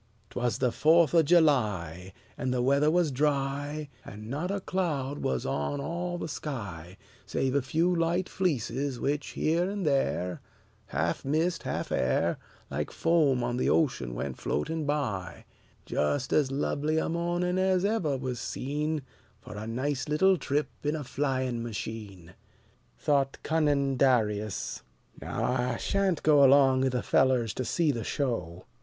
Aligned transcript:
'T 0.31 0.39
was 0.39 0.57
the 0.57 0.71
Fourth 0.71 1.13
of 1.13 1.25
July, 1.25 2.11
And 2.35 2.51
the 2.51 2.63
weather 2.63 2.89
was 2.89 3.11
dry, 3.11 3.87
And 4.03 4.31
not 4.31 4.49
a 4.49 4.59
cloud 4.59 5.19
was 5.19 5.45
on 5.45 5.79
all 5.79 6.17
the 6.17 6.27
sky, 6.27 6.97
Save 7.27 7.53
a 7.53 7.61
few 7.61 7.95
light 7.95 8.27
fleeces, 8.27 8.99
which 8.99 9.27
here 9.37 9.69
and 9.69 9.85
there, 9.85 10.41
Half 10.87 11.23
mist, 11.23 11.61
half 11.61 11.91
air, 11.91 12.39
Like 12.71 12.89
foam 12.89 13.43
on 13.43 13.57
the 13.57 13.69
ocean 13.69 14.15
went 14.15 14.39
floating 14.39 14.87
by: 14.87 15.45
Just 15.85 16.33
as 16.33 16.51
lovely 16.51 16.97
a 16.97 17.07
morning 17.07 17.59
as 17.59 17.85
ever 17.85 18.17
was 18.17 18.39
seen 18.39 19.03
For 19.39 19.55
a 19.55 19.67
nice 19.67 20.09
little 20.09 20.35
trip 20.35 20.69
in 20.83 20.95
a 20.95 21.03
flying 21.03 21.61
machine. 21.61 22.33
Thought 22.97 23.37
cunning 23.43 23.97
Darius: 23.97 24.81
"Now 25.21 25.43
I 25.43 25.77
shan't 25.77 26.23
go 26.23 26.43
Along 26.43 26.85
'ith 26.85 26.91
the 26.91 27.03
fellers 27.03 27.53
to 27.53 27.63
see 27.63 27.91
the 27.91 28.03
show. 28.03 28.65